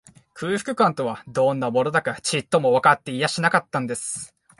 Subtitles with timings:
[0.33, 4.33] 空腹感とは、どんなものだか、ちっともわかっていやしなかったのです